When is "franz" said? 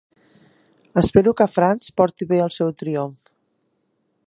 1.57-1.91